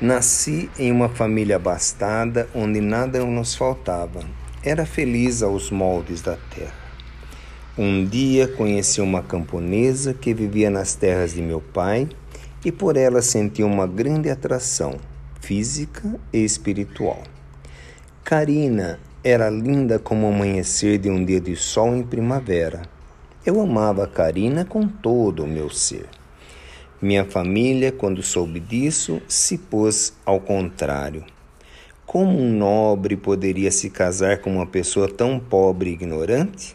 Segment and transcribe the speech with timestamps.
[0.00, 4.20] Nasci em uma família abastada onde nada nos faltava.
[4.62, 6.72] Era feliz aos moldes da terra.
[7.76, 12.08] Um dia conheci uma camponesa que vivia nas terras de meu pai
[12.64, 14.98] e por ela senti uma grande atração
[15.40, 17.20] física e espiritual.
[18.22, 22.82] Karina era linda como o amanhecer de um dia de sol em primavera.
[23.44, 26.06] Eu amava Karina com todo o meu ser.
[27.00, 31.24] Minha família, quando soube disso, se pôs ao contrário.
[32.04, 36.74] Como um nobre poderia se casar com uma pessoa tão pobre e ignorante?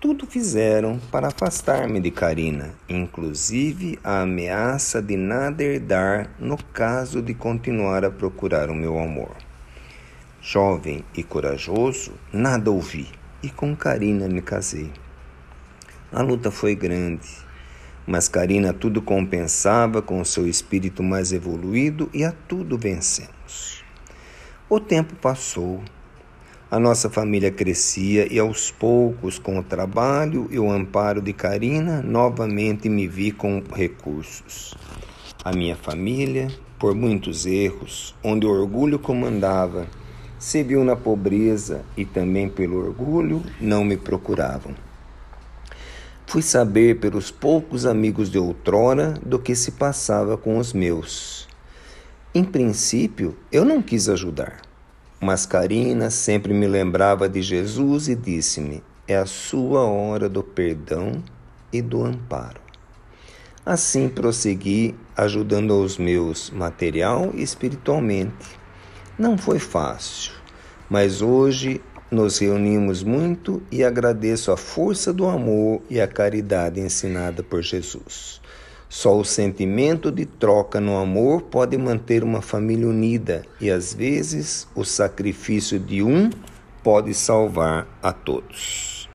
[0.00, 7.32] Tudo fizeram para afastar-me de Karina, inclusive a ameaça de nada herdar no caso de
[7.32, 9.36] continuar a procurar o meu amor.
[10.42, 13.06] Jovem e corajoso, nada ouvi
[13.40, 14.90] e com Karina me casei.
[16.10, 17.47] A luta foi grande
[18.08, 23.84] mas Karina tudo compensava com o seu espírito mais evoluído e a tudo vencemos.
[24.66, 25.82] O tempo passou.
[26.70, 32.02] A nossa família crescia e aos poucos, com o trabalho e o amparo de Karina,
[32.02, 34.74] novamente me vi com recursos.
[35.44, 36.48] A minha família,
[36.78, 39.86] por muitos erros, onde o orgulho comandava,
[40.38, 44.87] se viu na pobreza e também pelo orgulho não me procuravam.
[46.28, 51.48] Fui saber pelos poucos amigos de outrora do que se passava com os meus.
[52.34, 54.60] Em princípio, eu não quis ajudar,
[55.18, 61.24] mas Karina sempre me lembrava de Jesus e disse-me: é a sua hora do perdão
[61.72, 62.60] e do amparo.
[63.64, 68.58] Assim prossegui, ajudando os meus material e espiritualmente.
[69.18, 70.32] Não foi fácil,
[70.90, 77.42] mas hoje nos reunimos muito e agradeço a força do amor e a caridade ensinada
[77.42, 78.40] por Jesus.
[78.88, 84.66] Só o sentimento de troca no amor pode manter uma família unida e às vezes
[84.74, 86.30] o sacrifício de um
[86.82, 88.87] pode salvar a todos.